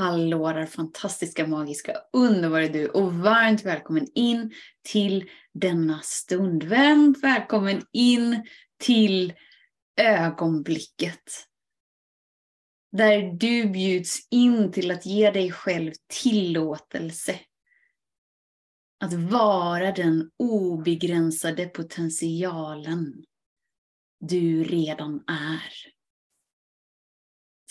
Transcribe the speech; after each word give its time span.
Hallå 0.00 0.52
där 0.52 0.66
fantastiska, 0.66 1.46
magiska, 1.46 1.96
underbara 2.12 2.68
du 2.68 2.88
och 2.88 3.14
varmt 3.14 3.64
välkommen 3.64 4.06
in 4.14 4.52
till 4.82 5.30
denna 5.54 6.00
stund. 6.00 6.64
Varmt 6.64 7.24
välkommen 7.24 7.82
in 7.92 8.46
till 8.78 9.32
ögonblicket. 10.00 11.22
Där 12.92 13.32
du 13.32 13.68
bjuds 13.68 14.28
in 14.30 14.72
till 14.72 14.90
att 14.90 15.06
ge 15.06 15.30
dig 15.30 15.52
själv 15.52 15.92
tillåtelse. 16.22 17.40
Att 19.00 19.12
vara 19.12 19.92
den 19.92 20.30
obegränsade 20.36 21.66
potentialen 21.66 23.24
du 24.20 24.64
redan 24.64 25.24
är. 25.26 25.99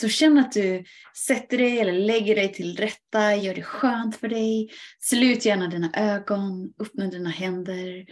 Så 0.01 0.09
känn 0.09 0.37
att 0.37 0.51
du 0.51 0.83
sätter 1.17 1.57
dig 1.57 1.79
eller 1.79 1.93
lägger 1.93 2.35
dig 2.35 2.53
till 2.53 2.77
rätta, 2.77 3.35
gör 3.35 3.55
det 3.55 3.63
skönt 3.63 4.15
för 4.15 4.27
dig. 4.27 4.69
Slut 4.99 5.45
gärna 5.45 5.67
dina 5.67 5.91
ögon, 5.93 6.73
öppna 6.79 7.07
dina 7.07 7.29
händer. 7.29 8.05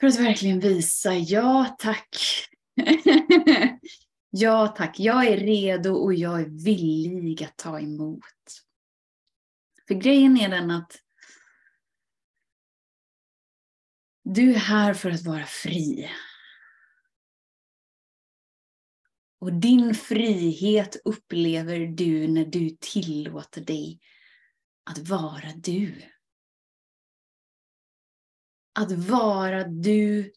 För 0.00 0.06
att 0.06 0.18
verkligen 0.18 0.60
visa, 0.60 1.14
ja 1.14 1.76
tack. 1.78 2.16
ja 4.30 4.68
tack, 4.68 5.00
jag 5.00 5.26
är 5.26 5.36
redo 5.36 5.92
och 5.92 6.14
jag 6.14 6.40
är 6.40 6.64
villig 6.64 7.44
att 7.44 7.56
ta 7.56 7.80
emot. 7.80 8.24
För 9.88 9.94
grejen 9.94 10.36
är 10.36 10.48
den 10.48 10.70
att 10.70 10.92
du 14.24 14.54
är 14.54 14.58
här 14.58 14.94
för 14.94 15.10
att 15.10 15.24
vara 15.24 15.46
fri. 15.46 16.10
Och 19.40 19.52
din 19.52 19.94
frihet 19.94 20.96
upplever 21.04 21.78
du 21.78 22.28
när 22.28 22.44
du 22.44 22.76
tillåter 22.80 23.60
dig 23.60 24.00
att 24.90 24.98
vara 24.98 25.52
du. 25.56 26.02
Att 28.74 28.92
vara 28.92 29.64
du 29.64 30.32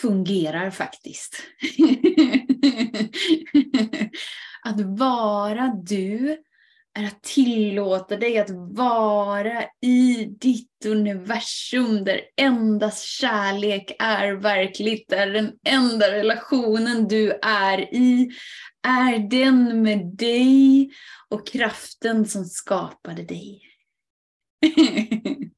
fungerar 0.00 0.70
faktiskt. 0.70 1.42
att 4.62 4.80
vara 4.80 5.74
du 5.84 6.42
är 6.98 7.06
att 7.06 7.22
tillåta 7.22 8.16
dig 8.16 8.38
att 8.38 8.50
vara 8.50 9.64
i 9.82 10.24
ditt 10.24 10.86
universum 10.86 12.04
där 12.04 12.20
endast 12.36 13.04
kärlek 13.04 13.96
är 13.98 14.32
verkligt, 14.32 15.08
där 15.08 15.26
den 15.26 15.52
enda 15.64 16.10
relationen 16.10 17.08
du 17.08 17.30
är 17.42 17.94
i 17.94 18.30
är 18.82 19.18
den 19.18 19.82
med 19.82 20.06
dig 20.06 20.90
och 21.28 21.46
kraften 21.46 22.26
som 22.26 22.44
skapade 22.44 23.22
dig. 23.22 23.62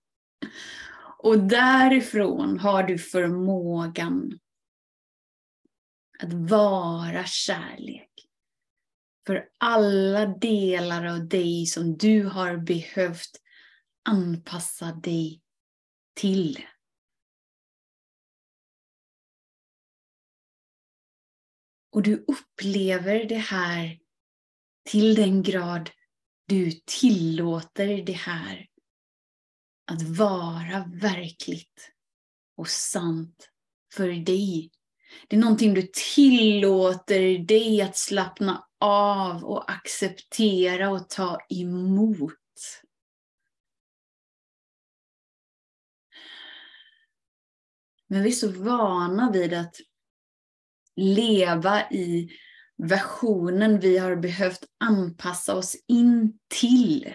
och 1.19 1.39
därifrån 1.39 2.59
har 2.59 2.83
du 2.83 2.99
förmågan 2.99 4.39
att 6.19 6.33
vara 6.33 7.25
kärlek 7.25 8.12
för 9.27 9.49
alla 9.59 10.27
delar 10.27 11.05
av 11.05 11.29
dig 11.29 11.67
som 11.67 11.97
du 11.97 12.25
har 12.25 12.57
behövt 12.57 13.41
anpassa 14.09 14.93
dig 14.93 15.43
till. 16.15 16.67
Och 21.93 22.03
du 22.03 22.25
upplever 22.29 23.25
det 23.25 23.39
här 23.39 23.99
till 24.85 25.15
den 25.15 25.43
grad 25.43 25.91
du 26.47 26.71
tillåter 26.87 28.03
det 28.03 28.13
här 28.13 28.67
att 29.85 30.03
vara 30.03 30.85
verkligt 31.01 31.93
och 32.57 32.69
sant 32.69 33.51
för 33.95 34.09
dig. 34.09 34.71
Det 35.29 35.37
är 35.37 35.41
någonting 35.41 35.75
du 35.75 35.91
tillåter 36.15 37.39
dig 37.39 37.83
att 37.83 37.97
slappna 37.97 38.67
av 38.81 39.45
och 39.45 39.71
acceptera 39.71 40.91
och 40.91 41.09
ta 41.09 41.39
emot. 41.49 42.33
Men 48.09 48.23
vi 48.23 48.29
är 48.29 48.33
så 48.33 48.49
vana 48.49 49.31
vid 49.31 49.55
att 49.55 49.77
leva 50.97 51.91
i 51.91 52.31
versionen 52.77 53.81
vi 53.81 53.99
har 53.99 54.17
behövt 54.17 54.65
anpassa 54.85 55.55
oss 55.55 55.77
in 55.89 56.39
till. 56.49 57.15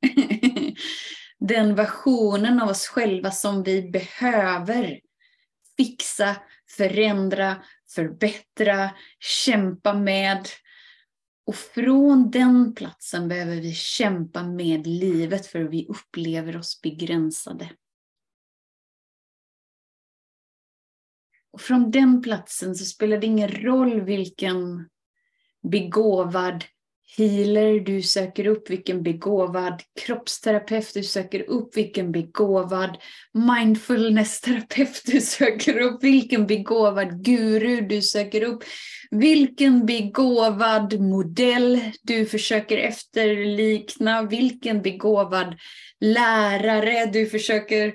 Den 1.38 1.74
versionen 1.74 2.62
av 2.62 2.68
oss 2.68 2.86
själva 2.86 3.30
som 3.30 3.62
vi 3.62 3.90
behöver 3.90 5.00
fixa, 5.76 6.36
förändra, 6.76 7.64
förbättra, 7.94 8.90
kämpa 9.20 9.94
med, 9.94 10.48
och 11.46 11.54
från 11.54 12.30
den 12.30 12.74
platsen 12.74 13.28
behöver 13.28 13.56
vi 13.56 13.74
kämpa 13.74 14.42
med 14.42 14.86
livet 14.86 15.46
för 15.46 15.60
vi 15.60 15.86
upplever 15.88 16.56
oss 16.56 16.80
begränsade. 16.82 17.70
Och 21.50 21.60
från 21.60 21.90
den 21.90 22.22
platsen 22.22 22.74
så 22.74 22.84
spelar 22.84 23.18
det 23.18 23.26
ingen 23.26 23.48
roll 23.48 24.00
vilken 24.00 24.88
begåvad 25.62 26.64
healer 27.16 27.80
du 27.80 28.02
söker 28.02 28.46
upp, 28.46 28.70
vilken 28.70 29.02
begåvad 29.02 29.82
kroppsterapeut 30.00 30.94
du 30.94 31.02
söker 31.02 31.50
upp, 31.50 31.76
vilken 31.76 32.12
begåvad 32.12 32.98
mindfulness-terapeut 33.32 35.02
du 35.06 35.20
söker 35.20 35.80
upp, 35.80 36.04
vilken 36.04 36.46
begåvad 36.46 37.24
guru 37.24 37.80
du 37.80 38.02
söker 38.02 38.42
upp, 38.42 38.64
vilken 39.10 39.86
begåvad 39.86 41.00
modell 41.00 41.80
du 42.02 42.26
försöker 42.26 42.78
efterlikna, 42.78 44.22
vilken 44.22 44.82
begåvad 44.82 45.54
lärare 46.00 47.06
du 47.06 47.26
försöker 47.26 47.94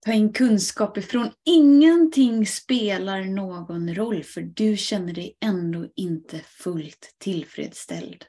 ta 0.00 0.12
in 0.12 0.32
kunskap 0.32 0.98
ifrån. 0.98 1.32
Ingenting 1.44 2.46
spelar 2.46 3.24
någon 3.24 3.94
roll 3.94 4.24
för 4.24 4.40
du 4.42 4.76
känner 4.76 5.12
dig 5.12 5.36
ändå 5.40 5.88
inte 5.96 6.38
fullt 6.38 7.14
tillfredsställd. 7.18 8.24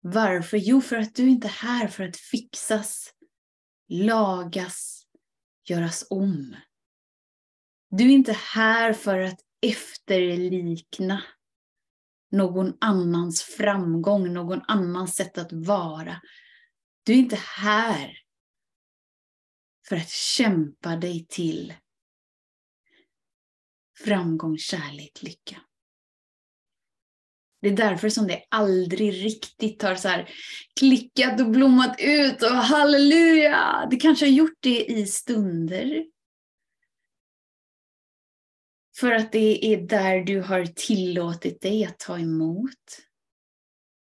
Varför? 0.00 0.56
Jo, 0.56 0.80
för 0.80 0.96
att 0.96 1.14
du 1.14 1.28
inte 1.28 1.48
är 1.48 1.52
här 1.52 1.88
för 1.88 2.04
att 2.04 2.16
fixas, 2.16 3.12
lagas, 3.88 5.02
göras 5.68 6.06
om. 6.10 6.56
Du 7.90 8.04
är 8.04 8.14
inte 8.14 8.32
här 8.32 8.92
för 8.92 9.18
att 9.18 9.40
efterlikna 9.66 11.22
någon 12.30 12.76
annans 12.80 13.42
framgång, 13.42 14.32
någon 14.32 14.60
annans 14.68 15.16
sätt 15.16 15.38
att 15.38 15.52
vara. 15.52 16.20
Du 17.02 17.12
är 17.12 17.16
inte 17.16 17.36
här 17.36 18.27
för 19.88 19.96
att 19.96 20.10
kämpa 20.10 20.96
dig 20.96 21.26
till 21.28 21.74
framgång, 24.04 24.58
kärlek, 24.58 25.22
lycka. 25.22 25.60
Det 27.60 27.68
är 27.68 27.76
därför 27.76 28.08
som 28.08 28.26
det 28.26 28.44
aldrig 28.48 29.24
riktigt 29.24 29.82
har 29.82 29.94
så 29.94 30.08
här 30.08 30.30
klickat 30.80 31.40
och 31.40 31.50
blommat 31.50 31.96
ut 32.00 32.42
och 32.42 32.48
halleluja! 32.48 33.88
Det 33.90 33.96
kanske 33.96 34.26
har 34.26 34.30
gjort 34.30 34.58
det 34.60 34.84
i 34.84 35.06
stunder. 35.06 36.06
För 38.96 39.12
att 39.12 39.32
det 39.32 39.72
är 39.72 39.76
där 39.76 40.20
du 40.20 40.40
har 40.40 40.66
tillåtit 40.66 41.60
dig 41.60 41.84
att 41.84 41.98
ta 41.98 42.18
emot. 42.18 43.02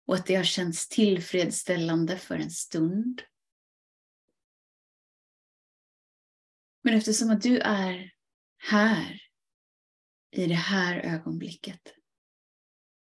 Och 0.06 0.15
att 0.15 0.27
det 0.27 0.35
har 0.35 0.44
känts 0.44 0.89
tillfredsställande 0.89 2.17
för 2.19 2.35
en 2.35 2.50
stund. 2.50 3.23
Men 6.82 6.94
eftersom 6.94 7.31
att 7.31 7.43
du 7.43 7.59
är 7.59 8.12
här 8.59 9.23
i 10.31 10.47
det 10.47 10.55
här 10.55 11.00
ögonblicket 11.00 11.94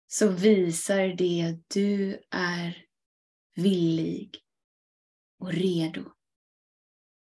så 0.07 0.29
visar 0.29 1.09
det 1.09 1.43
att 1.43 1.69
du 1.69 2.23
är 2.31 2.87
villig 3.55 4.41
och 5.39 5.53
redo 5.53 6.13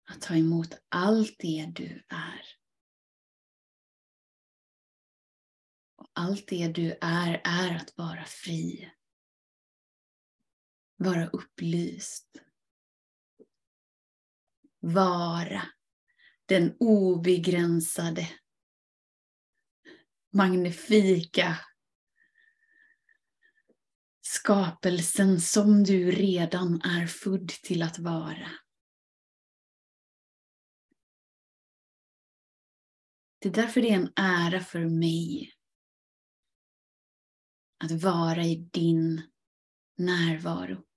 att 0.09 0.21
ta 0.21 0.36
emot 0.36 0.81
allt 0.89 1.36
det 1.39 1.71
du 1.75 2.03
är. 2.09 2.41
Och 5.95 6.09
allt 6.13 6.47
det 6.47 6.68
du 6.68 6.97
är, 7.01 7.41
är 7.44 7.75
att 7.75 7.97
vara 7.97 8.25
fri. 8.25 8.91
Vara 10.95 11.27
upplyst. 11.27 12.38
Vara 14.80 15.62
den 16.50 16.75
obegränsade, 16.80 18.30
magnifika 20.34 21.57
skapelsen 24.22 25.42
som 25.42 25.84
du 25.84 26.12
redan 26.12 26.81
är 26.81 27.07
född 27.07 27.48
till 27.48 27.84
att 27.84 28.00
vara. 28.00 28.51
Det 33.40 33.50
är 33.50 33.54
därför 33.54 33.81
det 33.81 33.90
är 33.90 33.96
en 33.96 34.13
ära 34.16 34.60
för 34.60 34.86
mig 34.86 35.54
att 37.84 37.92
vara 37.92 38.44
i 38.44 38.56
din 38.56 39.22
närvaro. 39.98 40.88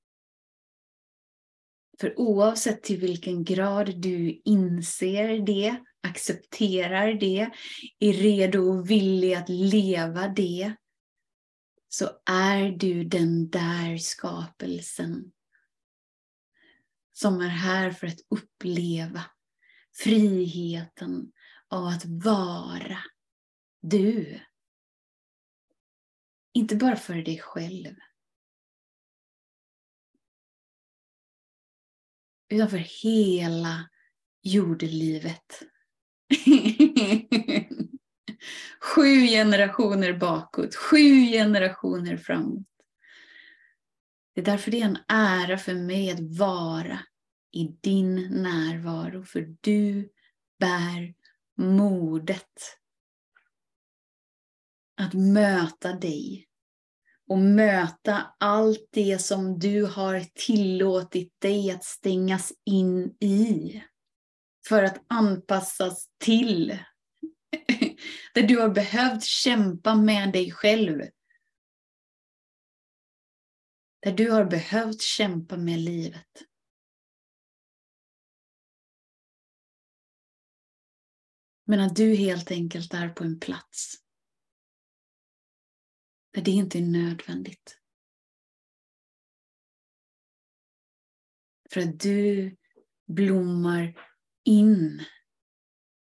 För 2.03 2.19
oavsett 2.19 2.83
till 2.83 3.01
vilken 3.01 3.45
grad 3.45 4.01
du 4.01 4.43
inser 4.45 5.47
det, 5.47 5.77
accepterar 6.03 7.15
det, 7.15 7.51
är 7.99 8.13
redo 8.13 8.59
och 8.59 8.91
villig 8.91 9.35
att 9.35 9.49
leva 9.49 10.29
det, 10.29 10.75
så 11.89 12.11
är 12.27 12.71
du 12.71 13.05
den 13.05 13.51
där 13.51 13.97
skapelsen 13.97 15.33
som 17.13 17.41
är 17.41 17.49
här 17.49 17.91
för 17.91 18.07
att 18.07 18.21
uppleva 18.31 19.25
friheten 19.95 21.33
av 21.69 21.87
att 21.87 22.05
vara 22.05 22.99
du. 23.81 24.41
Inte 26.53 26.77
bara 26.77 26.97
för 26.97 27.15
dig 27.15 27.39
själv. 27.39 27.95
Utan 32.53 32.71
för 32.71 33.03
hela 33.03 33.89
jordelivet. 34.43 35.63
sju 38.81 39.27
generationer 39.27 40.13
bakåt, 40.13 40.75
sju 40.75 41.27
generationer 41.27 42.17
framåt. 42.17 42.67
Det 44.35 44.41
är 44.41 44.45
därför 44.45 44.71
det 44.71 44.81
är 44.81 44.85
en 44.85 44.99
ära 45.09 45.59
för 45.59 45.75
mig 45.75 46.11
att 46.11 46.39
vara 46.39 46.99
i 47.53 47.65
din 47.81 48.15
närvaro, 48.43 49.25
för 49.25 49.57
du 49.61 50.09
bär 50.59 51.15
modet 51.57 52.79
att 54.97 55.15
möta 55.15 55.93
dig 55.93 56.47
och 57.29 57.39
möta 57.39 58.35
allt 58.39 58.89
det 58.91 59.19
som 59.19 59.59
du 59.59 59.85
har 59.85 60.21
tillåtit 60.35 61.41
dig 61.41 61.71
att 61.71 61.85
stängas 61.85 62.53
in 62.65 63.17
i 63.21 63.83
för 64.69 64.83
att 64.83 65.05
anpassas 65.07 66.11
till. 66.19 66.69
Där 68.35 68.43
du 68.43 68.61
har 68.61 68.69
behövt 68.69 69.25
kämpa 69.25 69.95
med 69.95 70.33
dig 70.33 70.51
själv. 70.51 71.03
Där 74.01 74.13
du 74.13 74.31
har 74.31 74.45
behövt 74.45 75.03
kämpa 75.03 75.57
med 75.57 75.79
livet. 75.81 76.43
Men 81.65 81.81
att 81.81 81.97
du 81.97 82.15
helt 82.15 82.51
enkelt 82.51 82.95
är 82.95 83.09
på 83.09 83.25
en 83.25 83.41
plats 83.41 83.95
när 86.35 86.43
det 86.43 86.51
inte 86.51 86.79
är 86.79 86.83
nödvändigt. 86.83 87.79
För 91.71 91.81
att 91.81 92.01
du 92.01 92.57
blommar 93.07 93.99
in 94.45 95.05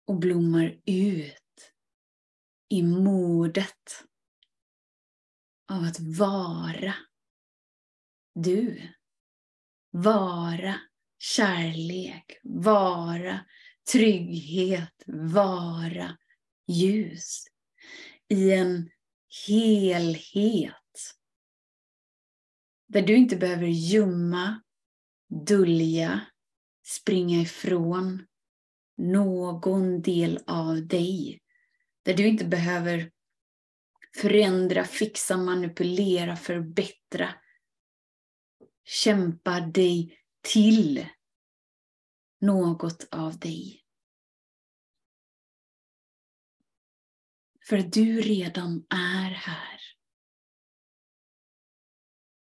och 0.06 0.18
blommar 0.18 0.80
ut 0.86 1.72
i 2.68 2.82
modet 2.82 4.04
av 5.68 5.82
att 5.84 6.00
vara 6.00 6.94
du. 8.34 8.88
Vara 9.90 10.80
kärlek, 11.18 12.40
vara 12.42 13.46
trygghet, 13.92 15.02
vara 15.06 16.18
ljus 16.66 17.44
i 18.28 18.52
en 18.52 18.90
helhet. 19.46 20.74
Där 22.86 23.02
du 23.02 23.16
inte 23.16 23.36
behöver 23.36 23.66
gömma, 23.66 24.62
dölja, 25.46 26.20
springa 26.86 27.40
ifrån 27.40 28.26
någon 28.96 30.02
del 30.02 30.40
av 30.46 30.86
dig. 30.86 31.40
Där 32.02 32.14
du 32.14 32.26
inte 32.28 32.44
behöver 32.44 33.10
förändra, 34.16 34.84
fixa, 34.84 35.36
manipulera, 35.36 36.36
förbättra. 36.36 37.34
Kämpa 38.84 39.60
dig 39.60 40.18
till 40.40 41.06
något 42.40 43.08
av 43.10 43.38
dig. 43.38 43.81
För 47.68 47.78
att 47.78 47.92
du 47.92 48.20
redan 48.20 48.86
är 48.90 49.30
här. 49.30 49.80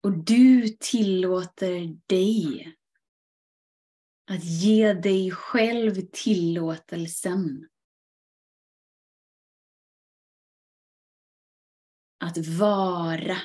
Och 0.04 0.24
du 0.26 0.68
tillåter 0.80 2.00
dig 2.08 2.76
att 4.26 4.44
ge 4.44 4.94
dig 4.94 5.32
själv 5.32 5.96
tillåtelsen. 6.12 7.70
Att 12.20 12.38
vara 12.48 13.38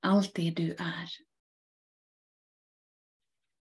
allt 0.00 0.34
det 0.34 0.50
du 0.50 0.74
är. 0.74 1.10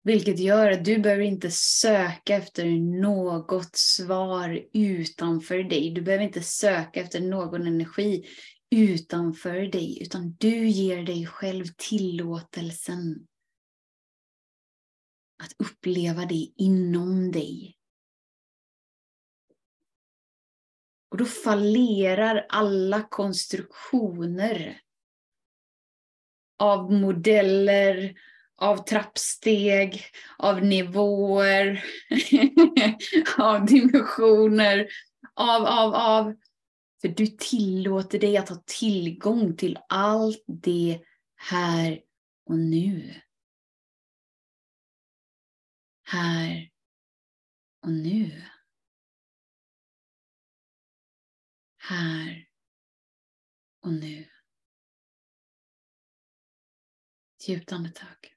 Vilket 0.04 0.38
gör 0.38 0.70
att 0.70 0.84
du 0.84 0.98
behöver 0.98 1.24
inte 1.24 1.50
söka 1.50 2.36
efter 2.36 2.64
något 3.00 3.76
svar 3.76 4.68
utanför 4.72 5.58
dig. 5.58 5.90
Du 5.90 6.02
behöver 6.02 6.24
inte 6.24 6.42
söka 6.42 7.00
efter 7.00 7.20
någon 7.20 7.66
energi 7.66 8.24
utanför 8.70 9.60
dig, 9.60 10.02
utan 10.02 10.36
du 10.40 10.68
ger 10.68 11.02
dig 11.02 11.26
själv 11.26 11.64
tillåtelsen 11.76 13.26
att 15.42 15.52
uppleva 15.58 16.26
det 16.26 16.52
inom 16.56 17.32
dig. 17.32 17.76
Och 21.10 21.18
då 21.18 21.24
fallerar 21.24 22.46
alla 22.48 23.02
konstruktioner 23.02 24.80
av 26.58 26.92
modeller, 26.92 28.14
av 28.56 28.76
trappsteg, 28.76 30.04
av 30.38 30.64
nivåer, 30.64 31.84
av 33.38 33.66
dimensioner, 33.66 34.88
av, 35.34 35.66
av, 35.66 35.94
av. 35.94 36.34
För 37.00 37.08
du 37.08 37.26
tillåter 37.26 38.18
dig 38.18 38.36
att 38.36 38.48
ha 38.48 38.62
tillgång 38.66 39.56
till 39.56 39.78
allt 39.88 40.44
det 40.46 41.00
här 41.36 42.00
och 42.46 42.58
nu. 42.58 43.14
Här 46.02 46.70
och 47.82 47.92
nu. 47.92 48.42
Här 51.78 52.48
och 53.82 53.92
nu. 53.92 54.28
Djupt 57.46 57.72
andetag. 57.72 58.33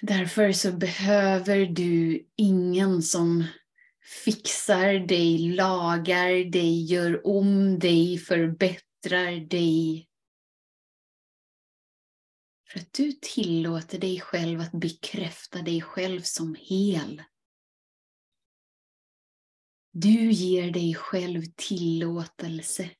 Därför 0.00 0.52
så 0.52 0.72
behöver 0.72 1.66
du 1.66 2.26
ingen 2.36 3.02
som 3.02 3.44
fixar 4.24 5.06
dig, 5.06 5.38
lagar 5.38 6.50
dig, 6.50 6.84
gör 6.84 7.26
om 7.26 7.78
dig, 7.78 8.18
förbättrar 8.18 9.48
dig. 9.48 10.08
För 12.68 12.80
att 12.80 12.92
du 12.92 13.12
tillåter 13.12 13.98
dig 13.98 14.20
själv 14.20 14.60
att 14.60 14.72
bekräfta 14.72 15.62
dig 15.62 15.82
själv 15.82 16.20
som 16.20 16.54
hel. 16.54 17.22
Du 19.92 20.30
ger 20.32 20.70
dig 20.70 20.94
själv 20.94 21.42
tillåtelse 21.56 22.90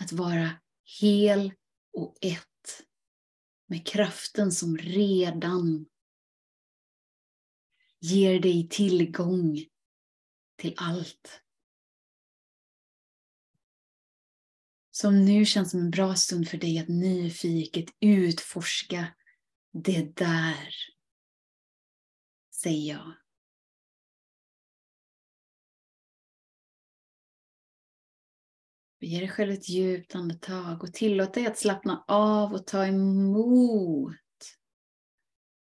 att 0.00 0.12
vara 0.12 0.50
hel 1.00 1.52
och 1.92 2.16
ett 2.20 2.53
med 3.66 3.86
kraften 3.86 4.52
som 4.52 4.76
redan 4.76 5.86
ger 8.00 8.40
dig 8.40 8.68
tillgång 8.68 9.64
till 10.56 10.74
allt. 10.76 11.40
Som 14.90 15.24
nu 15.24 15.44
känns 15.44 15.70
som 15.70 15.80
en 15.80 15.90
bra 15.90 16.14
stund 16.14 16.48
för 16.48 16.58
dig 16.58 16.78
att 16.78 16.88
nyfiket 16.88 17.86
utforska 18.00 19.14
det 19.72 20.16
där, 20.16 20.74
säger 22.50 22.94
jag. 22.94 23.23
Ge 29.04 29.18
dig 29.18 29.28
själv 29.28 29.52
ett 29.52 29.68
djupt 29.68 30.14
andetag 30.14 30.82
och 30.82 30.92
tillåt 30.92 31.34
dig 31.34 31.46
att 31.46 31.58
slappna 31.58 32.04
av 32.08 32.54
och 32.54 32.66
ta 32.66 32.86
emot. 32.86 34.14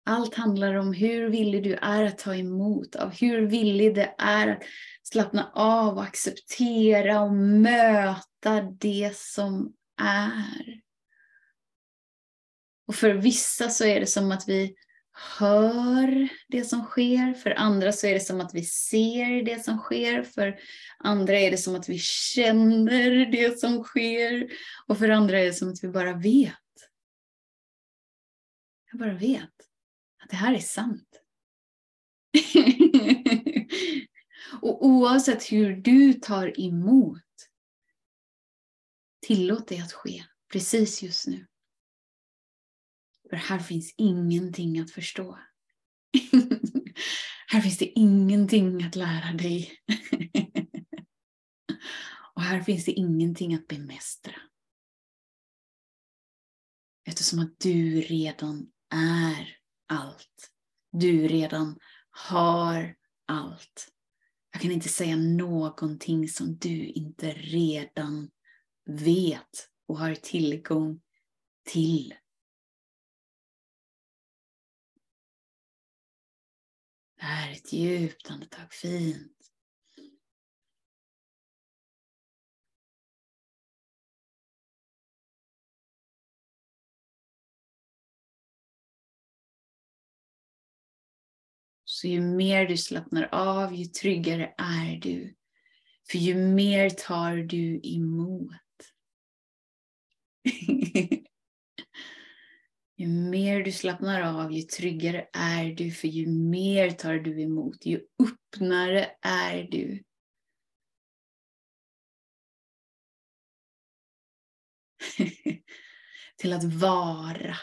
Allt 0.05 0.35
handlar 0.35 0.75
om 0.75 0.93
hur 0.93 1.31
villig 1.31 1.65
du 1.65 1.75
är 1.75 2.05
att 2.05 2.19
ta 2.19 2.35
emot, 2.35 2.97
av 2.97 3.11
hur 3.11 3.47
villig 3.47 3.95
det 3.95 4.15
är 4.19 4.49
att 4.49 4.63
slappna 5.03 5.51
av 5.55 5.97
och 5.97 6.03
acceptera 6.03 7.21
och 7.21 7.33
möta 7.35 8.61
det 8.63 9.17
som 9.17 9.73
är. 10.03 10.81
Och 12.89 12.95
för 12.95 13.15
vissa 13.15 13.69
så 13.69 13.85
är 13.85 14.01
det 14.01 14.07
som 14.07 14.33
att 14.33 14.49
vi 14.49 14.75
hör 15.39 16.29
det 16.49 16.65
som 16.65 16.85
sker. 16.85 17.35
För 17.35 17.51
andra 17.51 17.93
så 17.93 18.07
är 18.07 18.15
det 18.15 18.21
som 18.21 18.41
att 18.41 18.55
vi 18.55 18.65
ser 18.65 19.43
det 19.43 19.65
som 19.65 19.79
sker. 19.79 20.23
För 20.23 20.59
andra 20.99 21.39
är 21.39 21.51
det 21.51 21.57
som 21.57 21.77
att 21.77 21.89
vi 21.89 21.99
känner 21.99 23.33
det 23.33 23.59
som 23.59 23.85
sker. 23.85 24.49
Och 24.87 24.99
för 24.99 25.09
andra 25.09 25.39
är 25.39 25.45
det 25.45 25.53
som 25.53 25.69
att 25.69 25.85
vi 25.85 25.89
bara 25.89 26.13
vet. 26.13 26.55
Jag 28.91 29.01
bara 29.01 29.15
vet 29.15 29.43
att 30.23 30.31
det 30.31 30.37
här 30.37 30.55
är 30.55 30.59
sant. 30.59 31.23
och 34.63 34.87
oavsett 34.87 35.53
hur 35.53 35.77
du 35.77 36.13
tar 36.13 36.61
emot, 36.61 37.23
tillåt 39.27 39.69
det 39.69 39.79
att 39.79 39.93
ske 39.93 40.25
precis 40.53 41.03
just 41.03 41.27
nu. 41.27 41.47
För 43.31 43.37
här 43.37 43.59
finns 43.59 43.95
ingenting 43.97 44.79
att 44.79 44.91
förstå. 44.91 45.39
här 47.47 47.61
finns 47.61 47.79
det 47.79 47.99
ingenting 47.99 48.85
att 48.85 48.97
lära 48.97 49.33
dig. 49.33 49.73
Och 52.35 52.43
här 52.43 52.61
finns 52.61 52.85
det 52.85 52.93
ingenting 52.93 53.55
att 53.55 53.69
bemästra. 53.69 54.35
Eftersom 57.09 57.39
att 57.39 57.61
du 57.61 58.01
redan 58.01 58.73
är 58.95 59.57
allt. 59.89 60.51
Du 60.93 61.29
redan 61.29 61.79
har 62.11 62.97
allt. 63.27 63.89
Jag 64.53 64.63
kan 64.63 64.71
inte 64.71 64.89
säga 64.89 65.17
någonting 65.17 66.29
som 66.29 66.57
du 66.57 66.87
inte 66.87 67.33
redan 67.33 68.31
vet 68.85 69.69
och 69.89 69.99
har 69.99 70.15
tillgång 70.15 71.01
till. 71.65 72.15
Här 77.27 77.53
ett 77.53 77.73
djupt 77.73 78.31
andetag, 78.31 78.73
fint. 78.73 79.33
Så 91.85 92.07
ju 92.07 92.21
mer 92.21 92.67
du 92.67 92.77
slappnar 92.77 93.29
av, 93.33 93.75
ju 93.75 93.85
tryggare 93.85 94.55
är 94.59 94.97
du. 94.97 95.35
För 96.11 96.19
ju 96.19 96.35
mer 96.35 96.91
tar 96.91 97.37
du 97.37 97.81
emot. 97.83 98.53
Ju 102.99 103.07
mer 103.07 103.63
du 103.63 103.73
slappnar 103.73 104.21
av, 104.21 104.53
ju 104.53 104.63
tryggare 104.63 105.27
är 105.33 105.65
du, 105.65 105.91
för 105.91 106.09
ju 106.09 106.27
mer 106.27 106.91
tar 106.91 107.15
du 107.15 107.43
emot, 107.43 107.87
ju 107.87 108.01
öppnare 108.23 109.11
är 109.23 109.69
du. 109.71 110.03
till 116.37 116.53
att 116.53 116.65
vara 116.65 117.57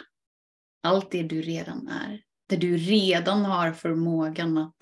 allt 0.84 1.12
det 1.12 1.24
du 1.24 1.42
redan 1.42 1.88
är. 1.88 2.22
Där 2.50 2.58
du 2.58 2.78
redan 2.78 3.46
har 3.46 3.74
förmågan 3.74 4.58
att 4.58 4.78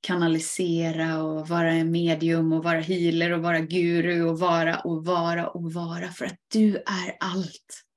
kanalisera 0.00 1.22
och 1.22 1.48
vara 1.48 1.72
en 1.72 1.90
medium 1.90 2.52
och 2.52 2.64
vara 2.64 2.80
healer 2.80 3.32
och 3.32 3.42
vara 3.42 3.60
guru 3.60 4.22
och 4.22 4.38
vara 4.38 4.80
och 4.80 5.04
vara 5.04 5.48
och 5.48 5.72
vara 5.72 6.08
för 6.08 6.24
att 6.24 6.38
du 6.52 6.76
är 6.76 7.16
allt. 7.20 7.87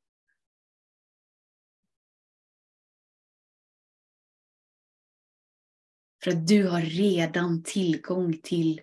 För 6.24 6.32
att 6.32 6.48
du 6.48 6.68
har 6.68 6.82
redan 6.82 7.64
tillgång 7.64 8.38
till 8.44 8.82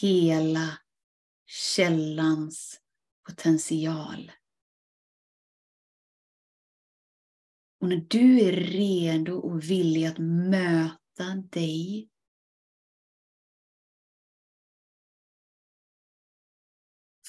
hela 0.00 0.78
källans 1.46 2.80
potential. 3.26 4.32
Och 7.80 7.88
när 7.88 8.06
du 8.08 8.40
är 8.40 8.52
redo 8.52 9.32
och 9.32 9.62
villig 9.62 10.06
att 10.06 10.18
möta 10.18 11.34
dig 11.50 12.08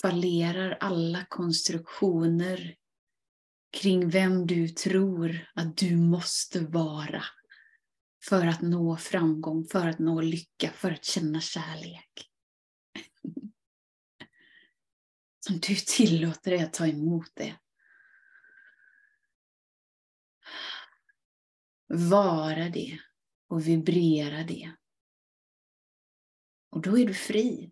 fallerar 0.02 0.78
alla 0.80 1.26
konstruktioner 1.30 2.76
kring 3.72 4.10
vem 4.10 4.48
du 4.48 4.68
tror 4.68 5.52
att 5.56 5.78
du 5.78 5.98
måste 5.98 6.60
vara 6.60 7.24
för 8.30 8.48
att 8.48 8.62
nå 8.62 8.98
framgång, 8.98 9.66
för 9.66 9.88
att 9.88 10.00
nå 10.00 10.22
lycka, 10.22 10.72
för 10.72 10.92
att 10.92 11.06
känna 11.06 11.42
kärlek. 11.42 12.32
Som 15.40 15.60
du 15.60 15.76
tillåter 15.76 16.52
dig 16.52 16.64
att 16.64 16.74
ta 16.74 16.88
emot 16.88 17.32
det. 17.34 17.60
Vara 21.88 22.70
det 22.70 23.00
och 23.48 23.68
vibrera 23.68 24.44
det. 24.44 24.76
Och 26.70 26.82
då 26.82 26.98
är 26.98 27.06
du 27.08 27.14
fri. 27.14 27.72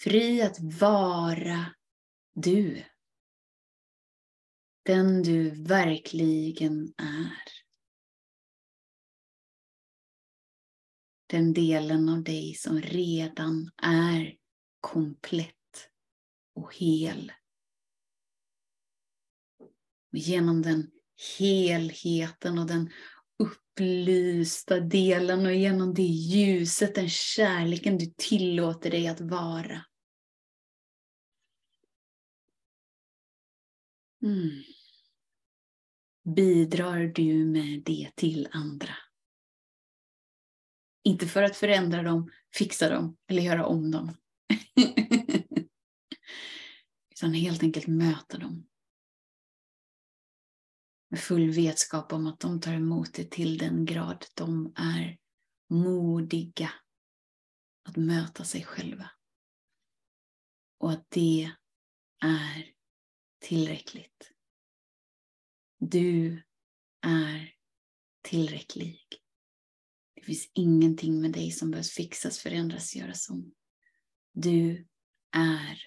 Fri 0.00 0.42
att 0.42 0.58
vara 0.60 1.74
du. 2.34 2.84
Den 4.82 5.22
du 5.22 5.50
verkligen 5.50 6.94
är. 6.96 7.61
Den 11.32 11.52
delen 11.52 12.08
av 12.08 12.22
dig 12.22 12.54
som 12.54 12.80
redan 12.80 13.70
är 13.82 14.36
komplett 14.80 15.88
och 16.54 16.74
hel. 16.74 17.32
Och 20.12 20.18
genom 20.18 20.62
den 20.62 20.90
helheten 21.38 22.58
och 22.58 22.66
den 22.66 22.90
upplysta 23.38 24.80
delen 24.80 25.46
och 25.46 25.54
genom 25.54 25.94
det 25.94 26.02
ljuset, 26.02 26.94
den 26.94 27.08
kärleken 27.08 27.98
du 27.98 28.06
tillåter 28.16 28.90
dig 28.90 29.08
att 29.08 29.20
vara. 29.20 29.84
Mm. 34.22 34.62
Bidrar 36.36 37.06
du 37.06 37.44
med 37.44 37.82
det 37.84 38.10
till 38.16 38.48
andra? 38.50 38.94
Inte 41.04 41.26
för 41.26 41.42
att 41.42 41.56
förändra 41.56 42.02
dem, 42.02 42.30
fixa 42.54 42.88
dem 42.88 43.16
eller 43.26 43.42
göra 43.42 43.66
om 43.66 43.90
dem. 43.90 44.16
Utan 47.10 47.34
helt 47.34 47.62
enkelt 47.62 47.86
möta 47.86 48.38
dem. 48.38 48.68
Med 51.10 51.20
full 51.20 51.50
vetskap 51.50 52.12
om 52.12 52.26
att 52.26 52.40
de 52.40 52.60
tar 52.60 52.74
emot 52.74 53.14
det 53.14 53.30
till 53.30 53.58
den 53.58 53.84
grad 53.84 54.26
de 54.34 54.72
är 54.76 55.18
modiga 55.70 56.70
att 57.88 57.96
möta 57.96 58.44
sig 58.44 58.64
själva. 58.64 59.10
Och 60.78 60.92
att 60.92 61.10
det 61.10 61.52
är 62.22 62.72
tillräckligt. 63.40 64.32
Du 65.78 66.42
är 67.06 67.54
tillräcklig. 68.22 69.21
Det 70.22 70.26
finns 70.26 70.50
ingenting 70.54 71.20
med 71.20 71.32
dig 71.32 71.50
som 71.50 71.70
behövs 71.70 71.90
fixas, 71.90 72.38
förändras, 72.38 72.96
göras 72.96 73.30
om. 73.30 73.54
Du 74.32 74.88
är 75.30 75.82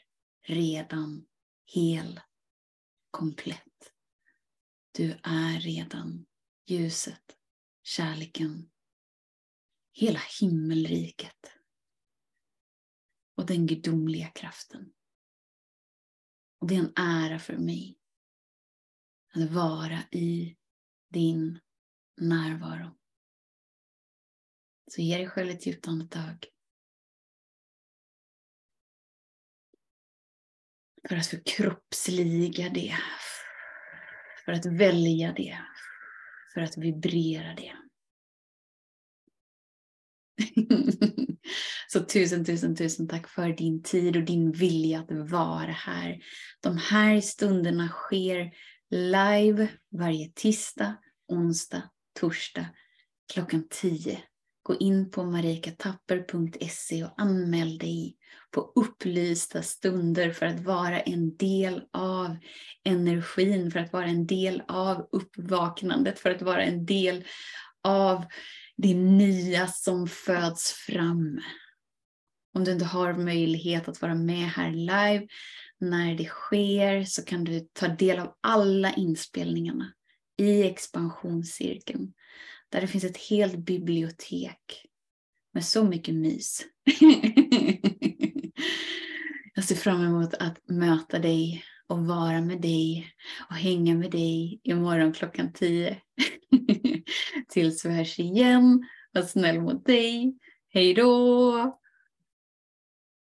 redan 0.48 1.26
hel, 1.66 2.20
komplett. 3.12 3.94
Du 4.92 5.20
är 5.24 5.60
redan 5.60 6.26
ljuset, 6.66 7.38
kärleken, 7.84 8.70
hela 9.92 10.22
himmelriket 10.40 11.52
och 13.36 13.46
den 13.46 13.68
gudomliga 13.68 14.28
kraften. 14.28 14.94
Och 16.60 16.68
det 16.68 16.76
är 16.76 16.80
en 16.80 16.94
ära 16.96 17.40
för 17.40 17.58
mig 17.58 18.00
att 19.34 19.52
vara 19.52 20.04
i 20.12 20.58
din 21.10 21.60
närvaro. 22.18 22.98
Så 24.96 25.02
ge 25.02 25.18
dig 25.18 25.30
själv 25.30 25.50
ett 25.50 25.66
djupt 25.66 25.88
andetag. 25.88 26.46
För 31.10 31.16
att 31.16 31.28
förkroppsliga 31.28 32.70
det. 32.70 32.98
För 34.46 34.52
att 34.52 34.66
välja 34.66 35.34
det. 35.34 35.60
För 36.54 36.62
att 36.62 36.78
vibrera 36.78 37.56
det. 37.56 37.76
Så 41.88 42.06
tusen, 42.06 42.46
tusen, 42.46 42.76
tusen 42.76 43.08
tack 43.08 43.28
för 43.28 43.50
din 43.50 43.84
tid 43.84 44.18
och 44.18 44.24
din 44.24 44.52
vilja 44.52 45.00
att 45.00 45.12
vara 45.12 45.72
här. 45.72 46.24
De 46.62 46.78
här 46.78 47.22
stunderna 47.22 47.88
sker 47.88 48.54
live 48.90 49.68
varje 49.92 50.32
tisdag, 50.36 50.98
onsdag, 51.28 51.90
torsdag 52.20 52.66
klockan 53.34 53.68
10. 53.70 54.24
Gå 54.68 54.76
in 54.76 55.12
på 55.12 55.24
marikatapper.se 55.24 57.04
och 57.04 57.22
anmäl 57.22 57.78
dig 57.78 58.16
på 58.52 58.72
upplysta 58.76 59.62
stunder 59.62 60.32
för 60.32 60.46
att 60.46 60.60
vara 60.60 61.00
en 61.00 61.38
del 61.38 61.84
av 61.94 62.36
energin, 62.84 63.72
för 63.72 63.80
att 63.80 63.94
vara 63.94 64.06
en 64.06 64.28
del 64.28 64.64
av 64.68 65.10
uppvaknandet, 65.12 66.20
för 66.20 66.32
att 66.32 66.42
vara 66.42 66.64
en 66.64 66.86
del 66.86 67.24
av 67.84 68.26
det 68.78 68.94
nya 68.94 69.68
som 69.68 70.08
föds 70.08 70.72
fram. 70.72 71.42
Om 72.54 72.64
du 72.64 72.72
inte 72.72 72.86
har 72.86 73.14
möjlighet 73.14 73.88
att 73.88 74.02
vara 74.02 74.16
med 74.16 74.50
här 74.50 74.72
live 74.72 75.28
när 75.80 76.16
det 76.16 76.26
sker 76.26 77.04
så 77.04 77.26
kan 77.26 77.44
du 77.44 77.60
ta 77.74 77.88
del 77.88 78.20
av 78.20 78.36
alla 78.42 78.94
inspelningarna 78.94 79.94
i 80.38 80.64
expansionscirkeln. 80.64 82.14
Där 82.70 82.82
det 82.82 82.88
finns 82.88 83.04
ett 83.04 83.18
helt 83.18 83.58
bibliotek 83.58 84.86
med 85.54 85.66
så 85.66 85.84
mycket 85.84 86.16
mys. 86.16 86.66
Jag 89.56 89.66
ser 89.66 89.76
fram 89.76 90.04
emot 90.04 90.34
att 90.34 90.70
möta 90.70 91.20
dig 91.20 91.64
och 91.88 92.06
vara 92.08 92.42
med 92.42 92.62
dig 92.62 93.08
och 93.50 93.56
hänga 93.56 93.96
med 93.96 94.12
dig 94.12 94.60
imorgon 94.64 95.14
klockan 95.14 95.54
10. 95.54 96.02
Tills 97.50 97.86
vi 97.86 97.90
hörs 97.90 98.20
igen, 98.20 98.86
var 99.12 99.22
snäll 99.22 99.62
mot 99.62 99.86
dig. 99.86 100.38
Hej 100.70 100.94
då! 100.94 101.80